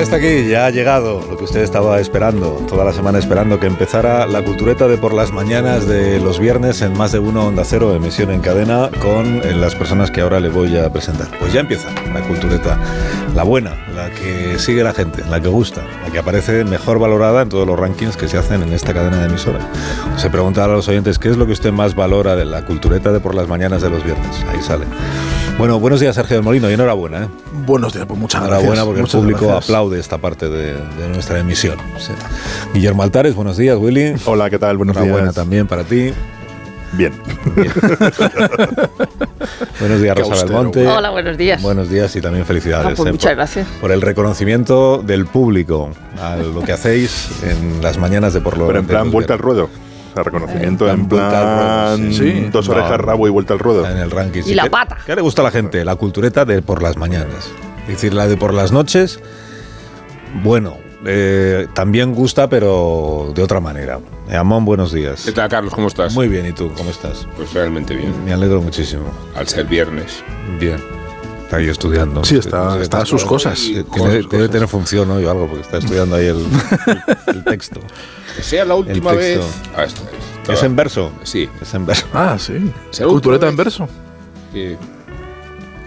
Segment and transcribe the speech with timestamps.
[0.00, 3.60] ya está aquí, ya ha llegado lo que usted estaba esperando, toda la semana esperando
[3.60, 7.48] que empezara la cultureta de por las mañanas de los viernes en más de uno
[7.48, 11.28] Onda Cero, emisión en cadena, con eh, las personas que ahora le voy a presentar.
[11.38, 12.78] Pues ya empieza la cultureta,
[13.34, 17.42] la buena, la que sigue la gente, la que gusta, la que aparece mejor valorada
[17.42, 19.64] en todos los rankings que se hacen en esta cadena de emisoras.
[20.16, 23.12] Se pregunta a los oyentes, ¿qué es lo que usted más valora de la cultureta
[23.12, 24.42] de por las mañanas de los viernes?
[24.50, 24.86] Ahí sale.
[25.60, 27.24] Bueno, buenos días Sergio del Molino y enhorabuena.
[27.24, 27.28] ¿eh?
[27.66, 28.62] Buenos días, pues muchas gracias.
[28.62, 29.64] Enhorabuena porque Muchas el público gracias.
[29.64, 31.76] aplaude esta parte de, de nuestra emisión.
[31.98, 32.12] Sí.
[32.72, 34.14] Guillermo Altares, buenos días, Willy.
[34.24, 34.78] Hola, ¿qué tal?
[34.78, 35.34] Buenos Enhorabuena días.
[35.34, 36.14] también para ti.
[36.94, 37.12] Bien.
[39.78, 40.54] Buenos días, Qué Rosa austero.
[40.54, 40.86] Belmonte.
[40.88, 41.60] Hola, buenos días.
[41.62, 42.86] Buenos días y también felicidades.
[42.86, 43.68] Ah, pues eh, muchas por, gracias.
[43.82, 48.66] por el reconocimiento del público a lo que hacéis en las mañanas de por lo
[48.66, 49.68] Pero en plan vuelta al ruedo.
[50.10, 52.48] O sea, reconocimiento Eh, en ruedo, plan sí.
[52.52, 52.74] Dos No.
[52.74, 53.86] orejas, rabo y vuelta al ruedo.
[53.88, 54.42] En el ranking.
[54.46, 54.98] Y la ¿Qué- pata.
[55.06, 55.84] ¿Qué le gusta a la gente?
[55.84, 57.50] La cultureta de por las mañanas.
[57.82, 59.20] Es decir, la de por las noches,
[60.42, 63.98] bueno, eh, también gusta, pero de otra manera.
[64.32, 65.22] Amón, buenos días.
[65.24, 65.74] ¿Qué tal, Carlos?
[65.74, 66.14] ¿Cómo estás?
[66.14, 66.70] Muy bien, ¿y tú?
[66.76, 67.26] ¿Cómo estás?
[67.36, 68.12] Pues realmente bien.
[68.24, 69.04] Me alegro muchísimo.
[69.34, 70.22] Al ser viernes.
[70.60, 70.78] Bien.
[71.50, 72.24] Está ahí estudiando.
[72.24, 73.58] Sí, está- está a sus cosas.
[73.60, 74.50] Tiene- debe cosas.
[74.50, 76.36] tener función hoy o algo, porque está estudiando ahí el,
[77.26, 77.80] el- el texto.
[78.36, 79.40] Que sea la última vez.
[79.76, 80.02] Ah, esto
[80.46, 80.48] es.
[80.56, 81.10] ¿Es en verso?
[81.24, 81.48] Sí.
[81.60, 82.06] Es en verso.
[82.14, 82.72] Ah, sí.
[82.92, 83.88] ¿Será Cultureta en verso.
[84.52, 84.76] Sí,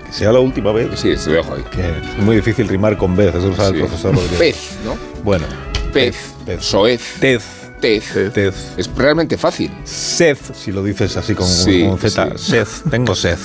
[0.06, 1.00] Que sea la última vez.
[1.00, 1.64] sí, te dejo ahí.
[1.72, 3.76] Que es muy difícil rimar con vez, eso lo sabe Sí.
[3.76, 4.20] el profesor.
[4.38, 4.98] Pez, ¿no?
[5.24, 5.46] Bueno,
[5.94, 6.18] Pez.
[6.46, 6.62] Pez.
[6.66, 7.02] Soez.
[7.22, 7.42] tez.
[7.84, 8.14] Tez.
[8.34, 8.74] Tez.
[8.78, 9.70] Es realmente fácil.
[9.84, 12.38] Sed, si lo dices así con, Sí, con Z.
[12.38, 12.52] sí.
[12.52, 13.38] Sed, tengo sed.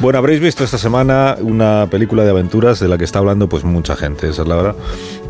[0.00, 3.62] Bueno, habréis visto esta semana una película de aventuras de la que está hablando pues
[3.62, 4.74] mucha gente, esa es la verdad.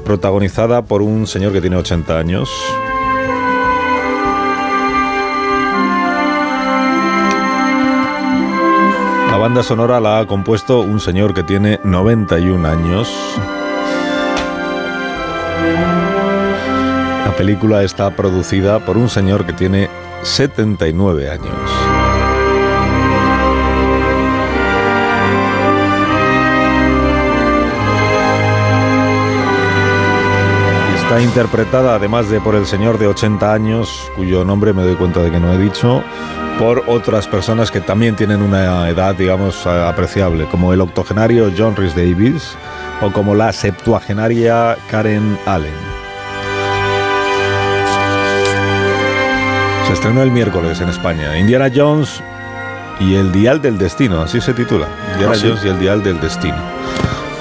[0.06, 2.48] Protagonizada por un señor que tiene 80 años.
[9.30, 13.08] La banda sonora la ha compuesto un señor que tiene 91 años.
[17.28, 19.90] La película está producida por un señor que tiene
[20.22, 21.52] 79 años.
[30.96, 35.20] Está interpretada, además de por el señor de 80 años, cuyo nombre me doy cuenta
[35.20, 36.02] de que no he dicho,
[36.58, 41.94] por otras personas que también tienen una edad, digamos, apreciable, como el octogenario John Rhys
[41.94, 42.56] Davis
[43.02, 45.97] o como la septuagenaria Karen Allen.
[49.88, 51.38] Se estrenó el miércoles en España.
[51.38, 52.20] Indiana Jones
[53.00, 54.86] y el Dial del Destino, así se titula.
[55.12, 55.46] Indiana Ah, sí.
[55.48, 56.56] Jones y el Dial del Destino.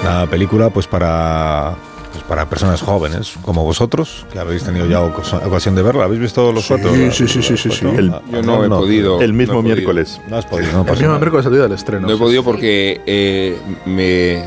[0.02, 1.74] Una película pues para
[2.12, 6.04] pues, para personas jóvenes como vosotros, que habéis tenido ya ocasión de verla.
[6.04, 6.90] ¿Habéis visto los Sí, cuatro?
[7.12, 7.86] sí, sí, sí, sí, sí.
[7.86, 9.20] El- Yo no, he podido.
[9.20, 9.74] El mismo no he podido.
[9.76, 10.20] miércoles.
[10.28, 11.18] No has podido, no El mismo nada.
[11.18, 12.06] miércoles el día del estreno.
[12.08, 14.42] No he podido porque eh, me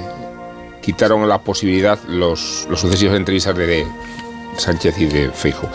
[0.82, 3.88] quitaron la posibilidad los, los sucesivos entrevistas de, de
[4.58, 5.70] Sánchez y de Feijo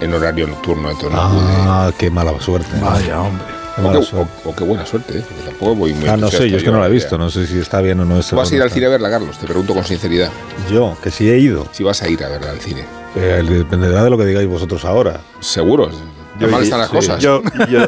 [0.00, 0.90] en horario nocturno.
[0.90, 1.42] Entonces no pude.
[1.66, 2.68] Ah, qué mala suerte.
[2.80, 3.44] Vaya, hombre.
[3.76, 4.32] Qué O qué, suerte.
[4.44, 5.24] o- o qué buena suerte, ¿eh?
[5.28, 7.24] porque tampoco voy muy Ah, no sé, yo es que no la he visto, idea.
[7.24, 8.28] no sé si está bien o no es.
[8.28, 9.36] ¿Tú vas a ir al cine a verla, Carlos?
[9.36, 10.30] Te pregunto con sinceridad.
[10.70, 11.66] Yo, que sí he ido.
[11.72, 12.84] Si vas a ir a verla al cine.
[13.16, 15.20] Eh, dependerá de lo que digáis vosotros ahora.
[15.40, 15.90] Seguro.
[16.38, 17.22] Qué mal están las sí, cosas.
[17.22, 17.80] Yo, yo,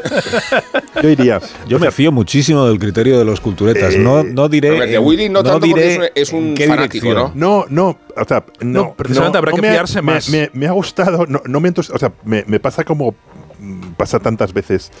[1.03, 1.41] yo iría.
[1.67, 3.93] Yo me fío muchísimo del criterio de los culturetas.
[3.95, 4.69] Eh, no, no diré.
[4.69, 7.31] a ver, de en- Willy no tanto porque diré es un- es un fanático, dirección.
[7.35, 8.83] No, no, o sea, no.
[8.83, 10.29] No, precisamente habrá que me fiarse me- más.
[10.29, 13.15] Me, me ha gustado, no, no me o sea, me, me pasa como
[13.97, 14.91] pasa tantas veces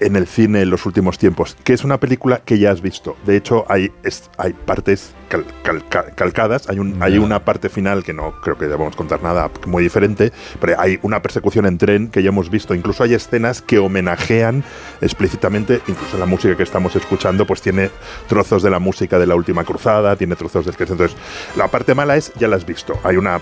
[0.00, 3.16] en el cine en los últimos tiempos, que es una película que ya has visto.
[3.24, 7.68] De hecho, hay, es- hay partes cal- cal- cal- calcadas, hay, un, hay una parte
[7.70, 11.78] final que no creo que debamos contar nada muy diferente, pero hay una persecución en
[11.78, 12.74] tren que ya hemos visto.
[12.74, 14.64] Incluso hay escenas que homenajean
[15.00, 17.90] explícitamente, incluso la música que estamos escuchando, pues tiene
[18.28, 21.16] trozos de la música de la última cruzada, tiene trozos del que entonces
[21.56, 22.98] la parte mala es ya la has visto.
[23.02, 23.40] Hay una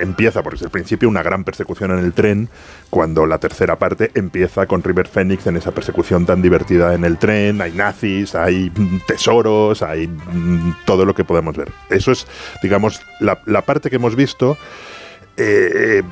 [0.00, 2.48] empieza porque es el principio una gran persecución en el tren
[2.90, 5.89] cuando la tercera parte empieza con River Phoenix en esa persecución
[6.26, 8.72] tan divertida en el tren, hay nazis, hay
[9.06, 11.70] tesoros, hay mm, todo lo que podemos ver.
[11.88, 12.26] Eso es,
[12.62, 14.56] digamos, la, parte que hemos visto.
[15.36, 16.02] eh,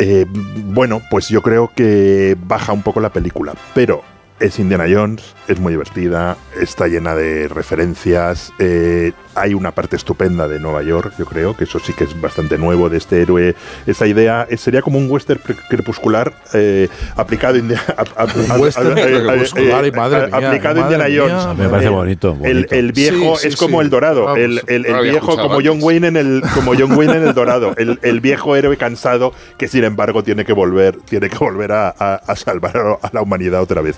[0.00, 4.04] eh, bueno, pues yo creo que baja un poco la película, pero
[4.40, 10.46] es Indiana Jones, es muy divertida, está llena de referencias, eh, hay una parte estupenda
[10.48, 13.54] de Nueva York, yo creo, que eso sí que es bastante nuevo de este héroe.
[13.86, 18.54] Esa idea eh, sería como un western crepuscular eh, aplicado a India- a- a- a-
[18.54, 21.40] Un western a- a- a- crepuscular, y a- madre a- mía, aplicado a madre Indiana.
[21.44, 21.58] Jones.
[21.58, 23.84] Me parece El- bonito, El, viejo Sí, sí, es como sí.
[23.84, 25.78] el dorado, Vamos, el, el- viejo como John.
[25.82, 29.68] Wayne en el como John Wayne en el dorado, el, el viejo héroe cansado que
[29.68, 33.62] sin embargo tiene que volver, tiene que volver a, a- a salvar a la humanidad
[33.62, 33.96] otra vez.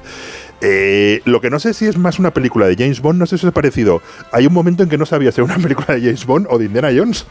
[0.62, 3.38] Eh, lo que no sé si es más una película de James Bond, no sé
[3.38, 4.02] si es parecido.
[4.30, 6.58] Hay un momento en que no sabía si era una película de James Bond o
[6.58, 7.24] de Indiana Jones.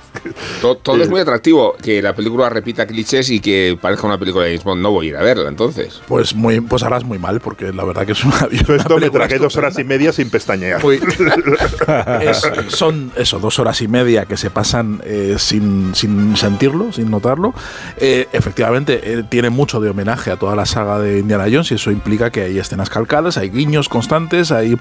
[0.62, 4.18] todo, todo Eh, es muy atractivo, que la película repita clichés y que parezca una
[4.18, 4.82] película de James Bond.
[4.82, 6.02] No voy a ir a verla entonces.
[6.08, 8.50] Pues, muy, pues harás muy mal, porque la verdad que es una.
[8.52, 10.82] Yo una esto me tragué dos horas y media sin pestañear.
[12.22, 17.10] Es- son eso, dos horas y media que se pasan eh, sin, sin sentirlo, sin
[17.12, 17.54] notarlo.
[17.98, 21.76] Eh, efectivamente, eh, tiene mucho de homenaje a toda la saga de Indiana Jones y
[21.76, 24.78] eso implica que hay escenas calcadas, hay guiños constantes, hay...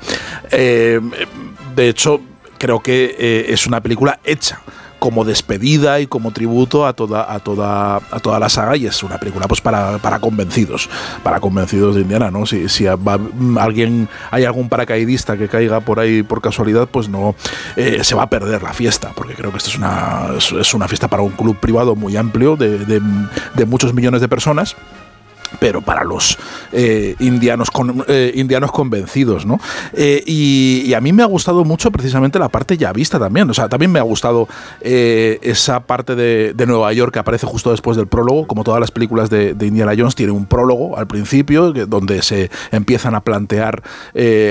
[0.50, 1.00] eh,
[1.76, 2.20] de hecho,
[2.58, 4.60] creo que eh, es una película hecha
[4.98, 9.00] como despedida y como tributo a toda a toda a toda la saga y es
[9.04, 10.90] una película pues para, para convencidos
[11.22, 15.78] para convencidos de Indiana no si, si va- mm, alguien hay algún paracaidista que caiga
[15.78, 17.36] por ahí por casualidad pues no
[17.76, 20.88] eh, se va a perder la fiesta porque creo que esto es una es, una
[20.88, 24.74] fiesta para un club privado muy amplio de- de muchos millones de personas
[25.60, 26.38] pero para los
[26.72, 29.60] eh, indianos con, eh, indianos convencidos, ¿no?
[29.92, 33.48] Eh, y, a mí me ha gustado mucho precisamente la parte ya vista también.
[33.48, 34.48] O sea, también me ha gustado
[34.80, 38.46] eh, esa parte de, Nueva York que aparece justo después del prólogo.
[38.46, 43.14] Como todas las películas de, Indiana Jones, tiene un prólogo al principio donde se empiezan
[43.14, 43.82] a plantear,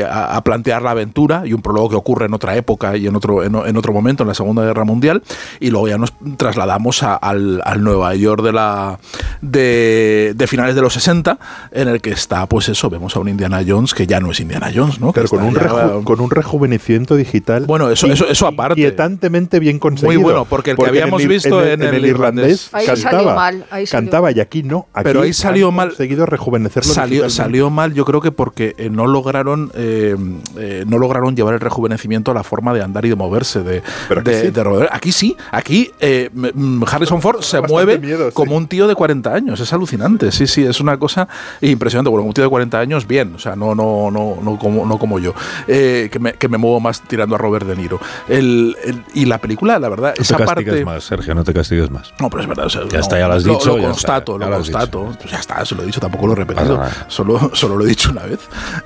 [0.09, 3.43] a, plantear la aventura y un prólogo que ocurre en otra época y en otro,
[3.43, 5.21] en, otro momento, en la Segunda Guerra Mundial.
[5.59, 8.99] Y luego ya nos trasladamos al, al Nueva York de la
[9.41, 11.37] de, de finales de los 60,
[11.71, 14.39] en el que está, pues eso, vemos a un Indiana Jones que ya no es
[14.39, 15.11] Indiana Jones, ¿no?
[15.13, 17.65] Claro, con, un ya- con un rejuvenecimiento digital.
[17.65, 18.79] Bueno, eso- eso- eso aparte.
[18.79, 20.07] Inquietantemente bien conseguido.
[20.13, 22.85] Muy bueno, porque el que habíamos en el, visto en el, en el irlandés, Ahí
[22.85, 23.11] cantaba.
[23.11, 24.87] salió mal, ahí salió cantaba y aquí no.
[24.93, 25.89] Aquí Pero ahí salió mal.
[25.89, 30.15] conseguido rejuvenecerlo Salió, salió mal, yo creo que porque eh, no lograron eh,
[30.57, 33.81] eh, no lograron llevar el rejuvenecimiento a la forma de andar y de moverse de,
[34.07, 34.47] Pero aquí de- sí.
[34.51, 34.89] de Robert.
[34.93, 38.33] Aquí sí, aquí eh, m- m- Harrison Ford se Bastante mueve miedo, sí.
[38.33, 41.27] como un tío de 40 años, es alucinante, sí, sí, es una cosa
[41.61, 42.09] impresionante.
[42.09, 44.97] Bueno, un tío de 40 años, bien, o sea, no, no, no, no como, no
[44.97, 45.33] como yo,
[45.67, 47.99] eh, que, me, que me muevo más tirando a Robert De Niro.
[48.27, 50.85] El, el- y la película, la verdad, No te esa castigues parte.
[50.85, 52.13] más, Sergio, no te castigues más.
[52.19, 52.65] No, pero es verdad.
[52.65, 55.13] o sea, Ya no, está, ya lo has dicho, Lo, constato, está, lo constato.
[55.19, 56.79] Pues ya está, se lo he dicho, tampoco lo he repetido.
[57.07, 58.39] Solo, solo lo he dicho una vez.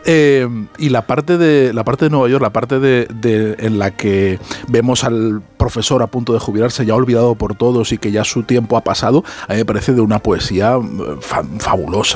[0.06, 0.48] Eh,
[0.78, 3.92] y la parte de la parte de Nueva York, la parte de, de- en la
[3.92, 8.24] que vemos al profesor a punto de jubilarse, ya olvidado por todos y que ya
[8.24, 11.44] su tiempo ha pasado, a mí me parece de una poesía eh, fa-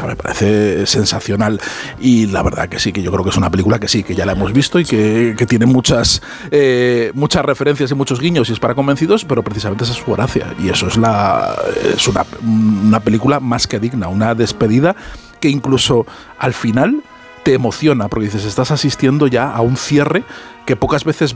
[0.06, 1.60] me parece sensacional.
[2.00, 4.16] Y la verdad que sí, que yo creo que es una película que sí, que
[4.16, 6.22] ya la hemos visto y que, que tiene muchas,
[6.52, 10.12] eh, muchas referencias y muchos guiños y es para convencidos, pero precisamente esa es su
[10.12, 10.54] gracia.
[10.60, 11.56] Y eso es, la,
[11.94, 14.96] es una, una película más que digna, una despedida
[15.40, 16.06] que incluso
[16.40, 17.02] al final
[17.44, 20.24] te emociona, porque dices, estás asistiendo ya a un cierre
[20.66, 21.36] que pocas veces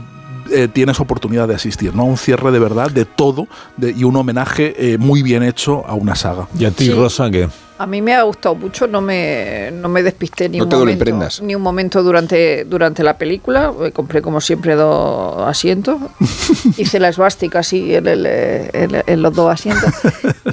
[0.50, 2.02] eh, tienes oportunidad de asistir, ¿no?
[2.02, 5.84] A un cierre de verdad de todo de- y un homenaje eh, muy bien hecho
[5.86, 6.48] a una saga.
[6.58, 6.92] ¿Y a ti, Sí.
[6.92, 7.48] Rosa, qué?
[7.78, 11.28] A mí me ha gustado mucho, no me, no me despisté ni No un momento.
[11.42, 13.72] Ni un momento durante, durante la película.
[13.82, 15.96] Eh, Compré como siempre dos asientos.
[16.76, 19.90] Hice la esvástica así en, el, eh, en, en los dos asientos.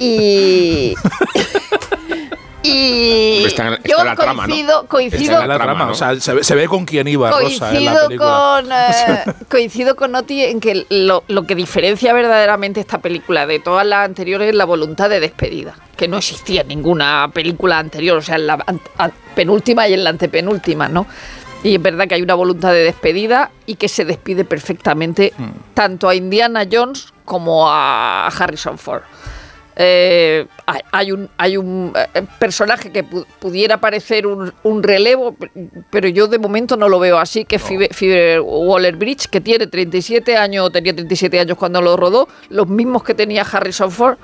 [0.00, 0.94] Y.
[2.68, 4.48] Y Está- está yo la trama, ¿no?
[4.52, 5.92] coincido, coincido, Está la trama, trama, ¿no?
[5.92, 8.62] o sea, se ve, se ve con quién iba Rosa en la coincido película.
[8.62, 13.58] con eh, coincido con Oti en que lo, lo que diferencia verdaderamente esta película de
[13.60, 18.18] todas las anteriores es la voluntad de despedida que no existía en ninguna película anterior
[18.18, 18.64] o sea en la
[19.34, 21.06] penúltima y en la antepenúltima no
[21.64, 25.50] y es verdad que hay una voluntad de despedida y que se despide perfectamente Hmm.
[25.74, 29.02] tanto a Indiana Jones como a Harrison Ford
[29.80, 30.46] eh,
[30.92, 35.50] hay, un, hay un eh, personaje que pu- pudiera parecer un, un relevo, pe-
[35.90, 39.68] pero yo de momento no lo veo así, que es Phoebe, Phoebe Waller-Bridge, que tiene
[39.68, 44.18] 37 años, tenía 37 años cuando lo rodó, los mismos que tenía Harrison Ford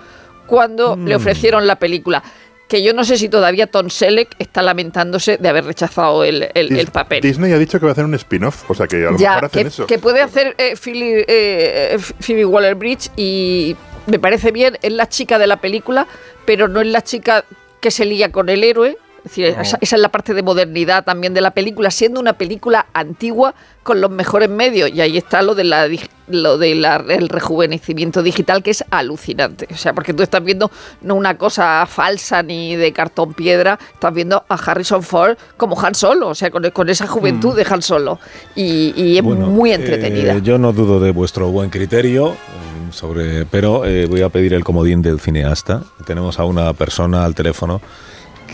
[0.46, 2.22] cuando le ofrecieron la película.
[2.66, 6.72] Que yo no sé si todavía Tom Selleck está lamentándose de haber rechazado el, el-
[6.76, 7.20] el Dis- papel.
[7.20, 9.30] Disney ha dicho que va a hacer un spin-off, o sea que a lo Ya,
[9.34, 9.86] mejor hacen que, eso.
[9.86, 15.38] que puede hacer eh, Philly- eh, Phoebe Waller-Bridge y me parece bien, es la chica
[15.38, 16.06] de la película,
[16.44, 17.44] pero no es la chica
[17.80, 18.96] que se lía con el héroe.
[19.18, 22.34] Es decir, esa, esa es la parte de modernidad también de la película, siendo una
[22.34, 24.90] película antigua con los mejores medios.
[24.90, 26.84] Y ahí está lo de la dig- lo del
[27.30, 29.66] rejuvenecimiento digital, que es alucinante.
[29.72, 30.70] O sea, porque tú estás viendo
[31.00, 35.94] no una cosa falsa ni de cartón piedra, estás viendo a Harrison Ford como Han
[35.94, 38.18] Solo, o sea, con, con esa juventud de Han Solo.
[38.54, 40.34] Y, y es Bueno, muy entretenida.
[40.34, 44.54] eh, yo no dudo de vuestro buen criterio, mm, sobre, pero eh, voy a pedir
[44.54, 45.82] el comodín del cineasta.
[46.06, 47.80] Tenemos a una persona al teléfono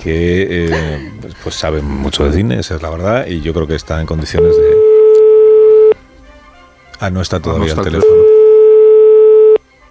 [0.03, 3.67] que eh, pues, pues sabe mucho de cine, esa es la verdad, y yo creo
[3.67, 4.77] que está en condiciones de...
[7.01, 8.23] Ah, no está todavía está el el teléfono.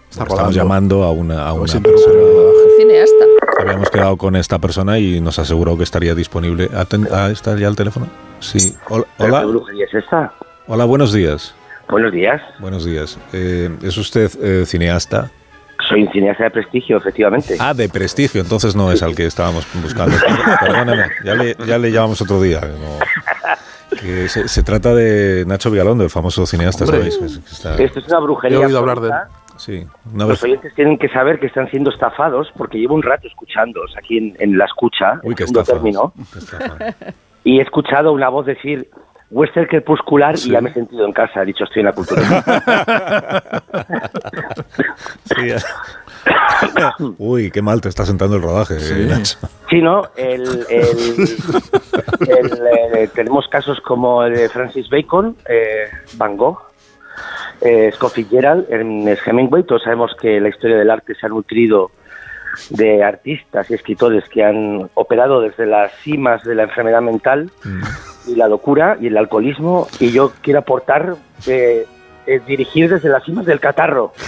[0.09, 0.51] Está Estamos rodando.
[0.55, 2.19] llamando a una, a una persona.
[2.77, 3.25] cineasta.
[3.59, 6.69] Habíamos quedado con esta persona y nos aseguró que estaría disponible.
[6.73, 8.07] Ah, ¿Está ya el teléfono?
[8.39, 8.75] Sí.
[8.89, 9.05] Hola.
[9.17, 10.33] ¿Pero Hola, ¿Qué brujería es esta?
[10.67, 11.53] Hola, buenos días.
[11.89, 12.41] Buenos días.
[12.59, 13.17] Buenos días.
[13.33, 15.31] Eh, ¿Es usted eh, cineasta?
[15.87, 17.55] Soy un cineasta de prestigio, efectivamente.
[17.59, 20.15] Ah, de prestigio, entonces no es al que estábamos buscando.
[20.59, 22.61] Perdóneme, ya le, ya le llamamos otro día.
[22.61, 22.99] no.
[23.99, 27.09] Que se, se trata de Nacho Vigalondo, el famoso cineasta, Hombre.
[27.11, 27.17] ¿sabéis?
[27.17, 28.59] Que- que está- Esto es una brujería.
[28.59, 29.13] He oído hablar de él.
[29.57, 33.27] sí, una Los oyentes tienen que saber que están siendo estafados porque llevo un rato
[33.27, 35.79] escuchándoos aquí en, en la escucha, Uy, en qué segundo estafa.
[35.79, 36.75] término, qué estafa.
[37.43, 38.87] y he escuchado una voz decir
[39.31, 40.49] western crepuscular Sí.
[40.49, 41.41] y ya me he sentido en casa.
[41.43, 42.21] He dicho, estoy en la cultura.
[45.25, 45.53] Sí.
[47.17, 49.07] Uy, qué mal te está sentando el rodaje, Sí.
[49.69, 50.01] Sí, ¿no?
[50.15, 51.27] El, el-
[52.27, 52.59] el,
[52.97, 56.59] eh, tenemos casos como el de Francis Bacon, eh, Van Gogh,
[57.61, 59.63] eh, Scott Fitzgerald, Ernest Hemingway.
[59.63, 61.91] Todos sabemos que la historia del arte se ha nutrido
[62.69, 67.51] de artistas y escritores que han operado desde las cimas de la enfermedad mental
[68.27, 69.87] y la locura y el alcoholismo.
[69.99, 71.15] Y yo quiero aportar,
[71.47, 71.85] eh,
[72.27, 74.13] eh, dirigir desde las cimas del catarro.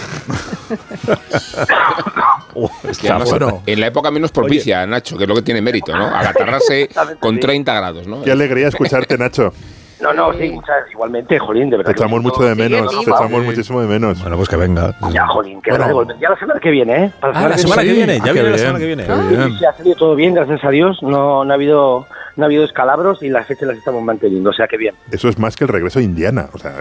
[2.54, 3.62] Uh, Que está además, bueno.
[3.64, 6.04] En la época menos propicia, Nacho, que es lo que tiene mérito, ¿no?
[6.06, 8.22] Agatarrarse con 30 grados, ¿no?
[8.22, 9.52] Qué alegría escucharte, Nacho.
[10.02, 11.92] No, no, sí, muchas, igualmente, Jolín, de Te verdad.
[11.94, 14.20] que echamos mucho de menos, te echamos muchísimo de menos.
[14.20, 14.94] Bueno, pues que venga.
[15.12, 15.94] Ya, Jolín, que Bueno.
[15.94, 16.16] volver.
[16.18, 17.10] Ya la semana que viene, ¿eh?
[17.20, 17.88] Para Ah, la semana Sí.
[17.88, 19.06] que viene, Ah, ya qué viene la semana que viene.
[19.08, 20.98] Ah, ha salido todo bien, gracias a Dios.
[21.02, 22.06] No, no ha habido
[22.36, 24.94] no ha habido escalabros y las fechas las estamos manteniendo, o sea que bien.
[25.10, 26.48] Eso es más que el regreso de Indiana.
[26.52, 26.74] O sea,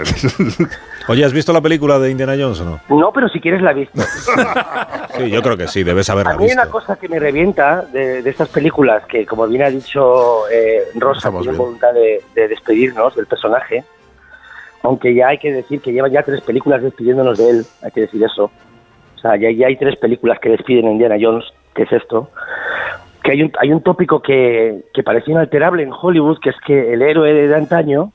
[1.09, 2.79] Oye, ¿has visto la película de Indiana Jones o no?
[2.97, 4.01] No, pero si quieres la he visto.
[5.17, 6.61] Sí, yo creo que sí, debes haberla A mí hay visto.
[6.61, 10.83] una cosa que me revienta de, de estas películas, que como bien ha dicho eh,
[10.95, 11.65] Rosa, Estamos tiene bien.
[11.65, 13.83] voluntad de, de despedirnos del personaje,
[14.83, 18.01] aunque ya hay que decir que lleva ya tres películas despidiéndonos de él, hay que
[18.01, 18.45] decir eso.
[18.45, 21.43] O sea, ya, ya hay tres películas que despiden a Indiana Jones,
[21.75, 22.29] que es esto.
[23.23, 26.93] Que hay un, hay un tópico que, que parece inalterable en Hollywood, que es que
[26.93, 28.11] el héroe de antaño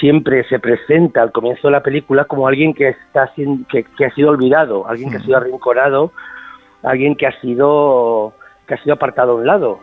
[0.00, 4.04] siempre se presenta al comienzo de la película como alguien que está sin- que, que
[4.04, 6.12] ha sido olvidado, alguien que ha sido arrinconado,
[6.84, 8.32] alguien que ha sido
[8.68, 9.80] que ha sido apartado a un lado.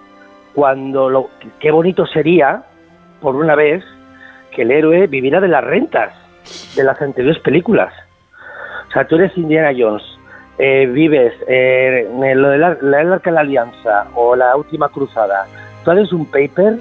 [0.53, 2.63] Cuando lo qué bonito sería
[3.19, 3.83] por una vez
[4.51, 6.13] que el héroe viviera de las rentas
[6.77, 7.93] de las anteriores películas.
[8.87, 10.03] O sea, tú eres Indiana Jones,
[10.57, 14.55] eh, vives eh, en lo de la, la del Arca de la Alianza o la
[14.55, 15.47] Última Cruzada,
[15.83, 16.79] tú haces un paper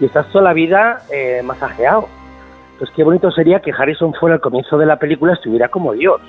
[0.00, 2.08] y estás toda la vida eh, masajeado.
[2.78, 6.20] Pues qué bonito sería que Harrison fuera al comienzo de la película estuviera como Dios.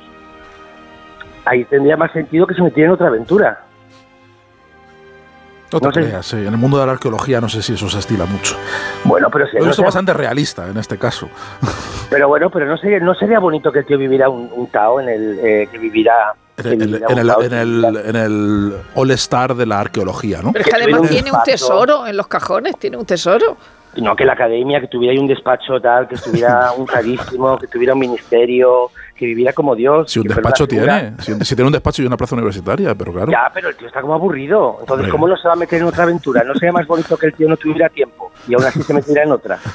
[1.45, 3.63] Ahí tendría más sentido que se metiera en otra aventura.
[5.71, 6.01] No te No sé.
[6.01, 6.38] creas, sí.
[6.38, 8.55] En el mundo de la arqueología no sé si eso se estila mucho.
[9.03, 11.27] Bueno, pero si Lo he no visto sea- bastante realista en este caso.
[12.12, 15.01] pero bueno, pero no sería, no sería bonito que el tío viviera un, un Tao
[15.01, 18.15] en el eh, que viviera En el, en el- Tao, en que el- viviera- en
[18.15, 20.51] el All Star de la arqueología, ¿no?
[20.51, 23.57] Pero es que además tiene un tesoro en los cajones, tiene un tesoro.
[23.98, 27.67] no que la academia, que tuviera ahí un despacho tal, que estuviera un carísimo, que
[27.67, 30.12] tuviera un ministerio, que viviera como Dios.
[30.12, 33.31] Si un despacho tiene, si, si tiene un despacho y una plaza universitaria, pero claro.
[33.31, 34.77] Ya, pero el tío está como aburrido.
[34.79, 35.12] Entonces, Hombre.
[35.12, 36.43] ¿cómo no se va a meter en otra aventura?
[36.43, 39.24] ¿No sería más bonito que el tío no tuviera tiempo y aún así se metiera
[39.24, 39.60] en otra?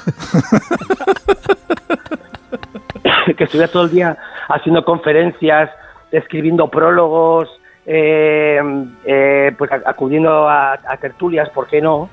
[3.36, 4.16] que estuviera todo el día
[4.48, 5.70] haciendo conferencias,
[6.12, 7.48] escribiendo prólogos,
[7.86, 8.60] eh,
[9.04, 12.08] eh, pues acudiendo a, a tertulias, ¿por qué no?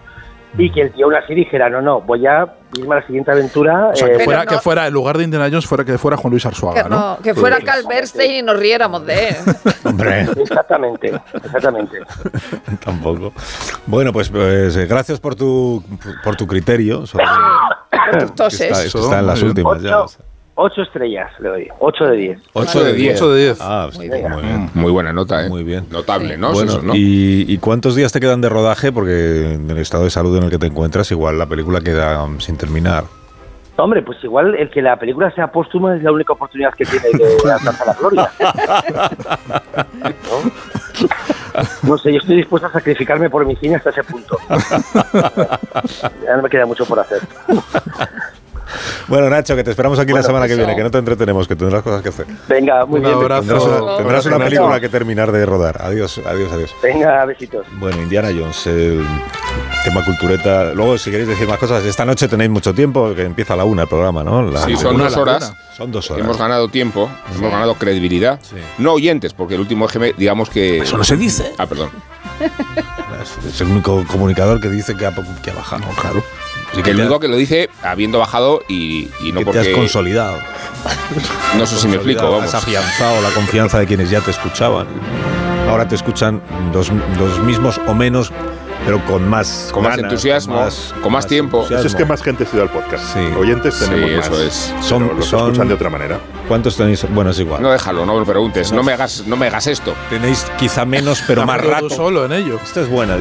[0.57, 2.47] Y que el tío aún así dijera, no, no, voy a
[2.77, 3.89] irme a la siguiente aventura.
[3.89, 5.83] O sea, eh, que Pero fuera, no- que fuera, en lugar de Indiana Jones, fuera
[5.83, 6.95] que fuera Juan Luis Arzuaga, Que, ¿no?
[6.97, 7.63] no, que fuera Sí.
[7.65, 9.35] Carl Bernstein y nos riéramos de él.
[9.83, 11.11] Hombre, Exactamente,
[11.43, 11.97] exactamente.
[12.85, 13.33] tampoco.
[13.85, 15.83] Bueno, pues, pues, eh, gracias por tu,
[16.23, 17.05] por tu criterio.
[17.05, 17.25] Sobre,
[18.11, 18.71] Con tus toses.
[18.85, 20.05] está, está en las últimas ya.
[20.57, 22.39] Ocho, ocho estrellas le doy, ocho de diez.
[22.53, 23.15] 8 de 10.
[23.21, 23.57] 8 de 10.
[23.61, 24.41] Ah, sí, Muy muy bien.
[24.41, 24.69] bien.
[24.73, 25.49] Muy buena nota, ¿eh?
[25.49, 25.85] Muy bien.
[25.89, 26.53] Notable, ¿no?
[26.53, 26.95] Bueno, Eso, ¿no?
[26.95, 28.91] ¿y, y cuántos días te quedan de rodaje?
[28.93, 32.23] Porque en el estado de salud en el que te encuentras, igual la película queda
[32.23, 33.03] um, sin terminar.
[33.77, 37.05] Hombre, pues igual el que la película sea póstuma es la única oportunidad que tiene
[37.11, 38.31] de alcanzar la gloria.
[40.03, 40.51] ¿No?
[41.83, 44.37] No sé, yo estoy dispuesto a sacrificarme por mi cine hasta ese punto.
[44.49, 47.19] Ya no me queda mucho por hacer.
[49.07, 51.47] Bueno, Nacho, que te esperamos aquí la semana que pues, viene, que no te entretenemos,
[51.47, 52.25] que tendrás cosas que hacer.
[52.47, 53.15] Venga, muy Un bien.
[53.15, 53.41] abrazo.
[53.41, 53.97] Tendrás una, Abrazo.
[53.97, 54.49] tendrás una Abrazo.
[54.49, 55.81] película que terminar de rodar.
[55.81, 56.71] Adiós, adiós, adiós.
[56.81, 57.65] Venga, besitos.
[57.73, 59.05] Bueno, Indiana Jones, el
[59.83, 60.73] tema cultureta.
[60.73, 63.65] Luego, si queréis decir más cosas, esta noche tenéis mucho tiempo, que empieza a la
[63.65, 64.41] una el programa, ¿no?
[64.43, 65.53] La- Sí, son dos horas.
[65.77, 66.23] son dos horas.
[66.23, 68.39] Hemos ganado tiempo, hemos ganado credibilidad.
[68.41, 68.55] Sí.
[68.77, 70.79] No oyentes, porque el último EGM, digamos que.
[70.79, 71.51] Eso no se dice.
[71.57, 71.89] Ah, perdón.
[73.21, 75.13] Es- Es el único comunicador que dice que ha,
[75.43, 75.83] que ha bajado.
[75.99, 76.23] claro.
[76.75, 79.65] Así que el único que lo dice habiendo bajado y, y no que te has
[79.67, 79.71] porque.
[79.71, 80.39] consolidado.
[81.57, 82.43] No sé si me explico, vamos.
[82.43, 84.85] Has afianzado la confianza de quienes ya te escuchaban.
[85.69, 86.41] ahora te escuchan
[86.73, 88.33] los, los mismos o menos
[88.85, 90.67] pero con más con más entusiasmo,
[91.01, 91.59] con más, tiempo.
[91.59, 91.79] Entusiasmo.
[91.79, 93.03] Eso es que más gente se da al podcast.
[93.13, 93.19] Sí.
[93.39, 94.27] Oyentes tenemos sí, más.
[94.27, 94.73] eso es.
[94.85, 96.19] Son, los son, escuchan de otra manera.
[96.47, 97.05] ¿Cuántos tenéis?
[97.09, 97.61] Bueno, es igual.
[97.61, 98.71] No déjalo, no me lo preguntes.
[98.71, 99.95] No me hagas, no me hagas esto.
[100.09, 101.89] Tenéis quizá menos, pero más rato.
[101.89, 102.59] solo en ello.
[102.63, 103.17] Esta es buena.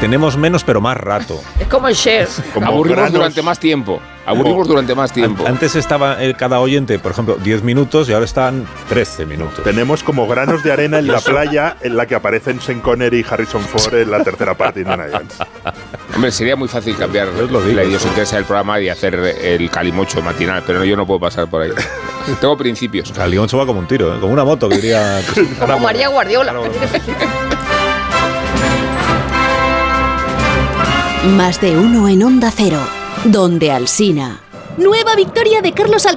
[0.00, 1.40] Tenemos menos, pero más rato.
[1.58, 2.28] Es como el share.
[2.54, 4.00] Como Aburrimos granos- durante más tiempo.
[4.26, 5.42] Aburrimos durante más tiempo.
[5.46, 9.64] An- Antes estaba eh, cada oyente, por ejemplo, 10 minutos y ahora están 13 minutos.
[9.64, 13.26] Tenemos como granos de arena en la playa en la que aparecen Sean Connery y
[13.28, 15.34] Harrison Ford en la tercera parte de Indiana Jones.
[16.14, 20.20] Hombre, sería muy fácil cambiar lo digo, la idiosincrasia del programa y hacer el calimocho
[20.22, 21.70] matinal, pero yo no puedo pasar por ahí.
[22.40, 23.10] Tengo principios.
[23.10, 24.20] O sea, el León se va como un tiro, ¿eh?
[24.20, 25.20] como una moto, que diría.
[25.58, 26.54] Como María Guardiola.
[31.36, 32.80] Más de uno en Onda Cero,
[33.24, 34.40] donde Alsina.
[34.76, 36.16] Nueva victoria de Carlos Al...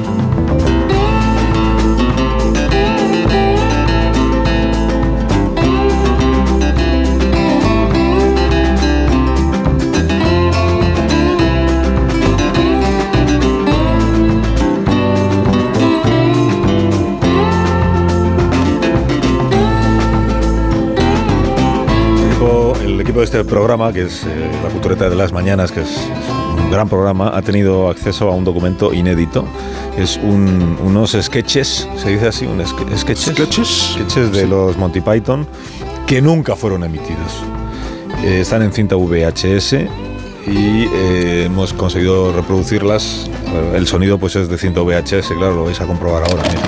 [23.11, 24.27] Equipo, de este programa, que es eh,
[24.63, 28.35] La Cultureta de las Mañanas, que es, es un gran programa, ha tenido acceso a
[28.35, 29.45] un documento inédito.
[29.97, 32.45] Es un- unos sketches, ¿se dice así?
[32.45, 33.67] Un ske- sketches, Sketches.
[33.95, 35.45] Sketches de los Monty Python
[36.07, 37.43] que nunca fueron emitidos.
[38.23, 39.73] Eh, están en cinta VHS
[40.47, 43.29] y eh, hemos conseguido reproducirlas.
[43.73, 46.43] El sonido pues es de cinta VHS, claro, lo vais a comprobar ahora.
[46.49, 46.61] mira.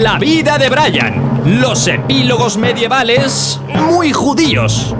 [0.00, 1.37] La vida de Brian.
[1.48, 4.94] Los epílogos medievales muy judíos.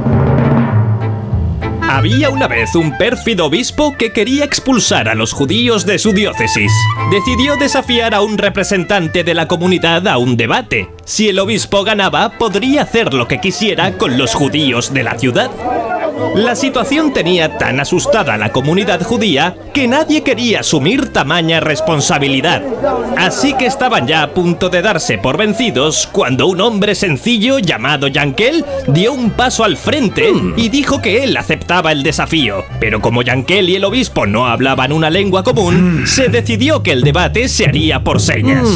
[1.83, 6.73] Había una vez un pérfido obispo que quería expulsar a los judíos de su diócesis.
[7.11, 10.89] Decidió desafiar a un representante de la comunidad a un debate.
[11.05, 15.51] Si el obispo ganaba, podría hacer lo que quisiera con los judíos de la ciudad.
[16.35, 22.63] La situación tenía tan asustada a la comunidad judía que nadie quería asumir tamaña responsabilidad.
[23.17, 28.09] Así que estaban ya a punto de darse por vencidos cuando un hombre sencillo llamado
[28.09, 32.65] Yankel dio un paso al frente y dijo que él aceptaba el desafío.
[32.81, 37.03] Pero como Yankel y el obispo no hablaban una lengua común, se decidió que el
[37.03, 38.69] debate se haría por señas.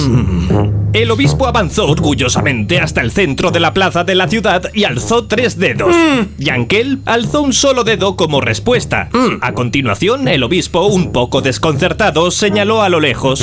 [0.93, 5.25] El obispo avanzó orgullosamente hasta el centro de la plaza de la ciudad y alzó
[5.25, 5.97] tres dedos.
[6.37, 9.09] Yankel alzó un solo dedo como respuesta.
[9.41, 13.43] A continuación, el obispo, un poco desconcertado, señaló a lo lejos.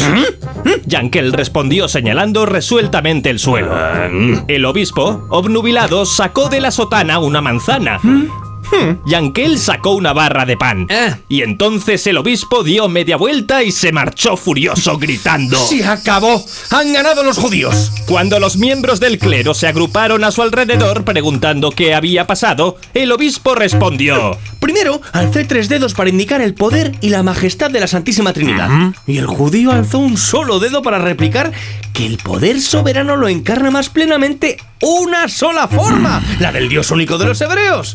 [0.86, 3.72] Yankel respondió señalando resueltamente el suelo.
[4.48, 8.00] El obispo, obnubilado, sacó de la sotana una manzana.
[9.06, 10.88] Yankel sacó una barra de pan.
[11.28, 15.58] Y entonces el obispo dio media vuelta y se marchó furioso gritando.
[15.58, 16.44] ¡Se acabó!
[16.72, 17.92] ¡Han ganado los judíos!
[18.08, 23.12] Cuando los miembros del clero se agruparon a su alrededor preguntando qué había pasado, el
[23.12, 24.38] obispo respondió.
[24.60, 28.70] Primero, alcé tres dedos para indicar el poder y la majestad de la Santísima Trinidad.
[29.08, 31.52] Y el judío alzó un solo dedo para replicar
[32.00, 37.18] que el poder soberano lo encarna más plenamente una sola forma, la del Dios único
[37.18, 37.94] de los hebreos.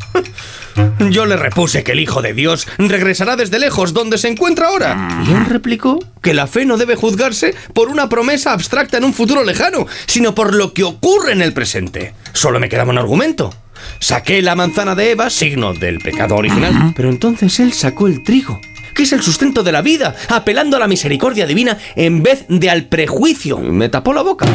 [1.09, 5.25] Yo le repuse que el Hijo de Dios regresará desde lejos donde se encuentra ahora.
[5.27, 9.15] Y él replicó que la fe no debe juzgarse por una promesa abstracta en un
[9.15, 12.13] futuro lejano, sino por lo que ocurre en el presente.
[12.35, 13.55] Solo me quedaba un argumento.
[14.01, 18.61] Saqué la manzana de Eva, signo del pecado original, pero entonces él sacó el trigo,
[18.95, 22.71] que es el sustento de la vida, apelando a la misericordia divina en vez de
[22.71, 23.59] al prejuicio.
[23.59, 24.47] Me tapó la boca.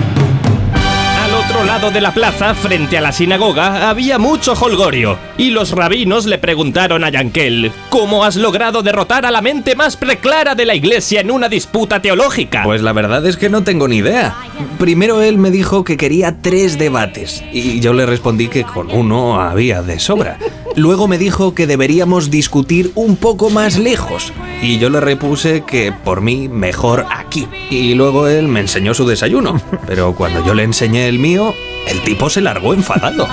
[1.30, 5.72] Al otro lado de la plaza, frente a la sinagoga, había mucho holgorio, y los
[5.72, 10.66] rabinos le preguntaron a Yankel, ¿cómo has logrado derrotar a la mente más preclara de
[10.66, 12.64] la iglesia en una disputa teológica?
[12.64, 14.36] Pues la verdad es que no tengo ni idea.
[14.80, 19.40] Primero él me dijo que quería tres debates y yo le respondí que con uno
[19.40, 20.40] había de sobra.
[20.80, 25.92] Luego me dijo que deberíamos discutir un poco más lejos y yo le repuse que
[25.92, 27.50] por mí mejor aquí.
[27.70, 31.54] Y luego él me enseñó su desayuno, pero cuando yo le enseñé el mío,
[31.86, 33.28] el tipo se largó enfadado.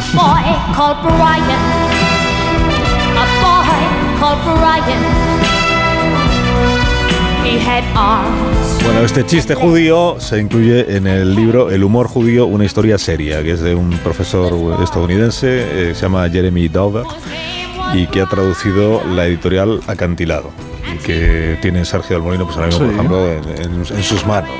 [8.87, 13.43] Bueno, este chiste judío se incluye en el libro El humor judío, una historia seria,
[13.43, 17.05] que es de un profesor estadounidense, eh, se llama Jeremy Dover,
[17.95, 20.51] y que ha traducido la editorial Acantilado,
[20.95, 22.87] y que tiene Sergio del Molino, pues ahora mismo, Sí.
[22.87, 24.51] por ejemplo, en, en- en sus manos.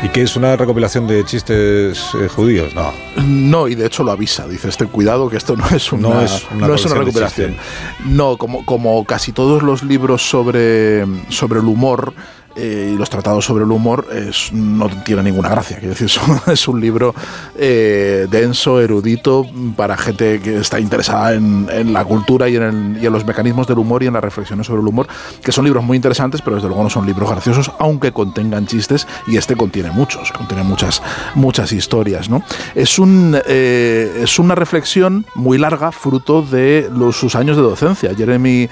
[0.00, 2.72] ¿Y que es una recopilación de chistes eh, judíos?
[2.74, 2.92] No.
[3.26, 4.46] No, y de hecho lo avisa.
[4.46, 6.94] Dice, este cuidado que esto no es una, No es una no es una colección
[6.94, 7.56] de recuperación.
[8.04, 12.14] No, como, como casi todos los libros sobre, sobre el humor
[12.58, 14.08] eh, y los tratados sobre el humor
[14.52, 15.78] no tiene ninguna gracia.
[15.78, 16.10] Quiero decir,
[16.52, 17.14] es un libro
[17.56, 23.68] eh, denso, erudito, para gente que está interesada en, la cultura y en, los mecanismos
[23.68, 25.06] del humor y en las reflexiones sobre el humor,
[25.40, 29.06] que son libros muy interesantes, pero desde luego no son libros graciosos, aunque contengan chistes,
[29.28, 31.00] y este contiene muchos, contiene muchas,
[31.36, 32.28] muchas historias.
[32.28, 32.42] ¿no?
[32.74, 38.14] Es, un, eh, es una reflexión muy larga, fruto de los, sus años de docencia.
[38.16, 38.68] Jeremy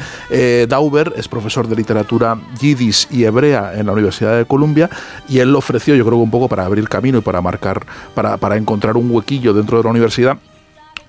[0.68, 4.90] Dauber es profesor de literatura yiddish y hebrea en la Universidad de Columbia
[5.28, 7.84] y él lo ofreció, yo creo que un poco para abrir camino y para marcar,
[8.14, 10.38] para, para encontrar un huequillo dentro de la universidad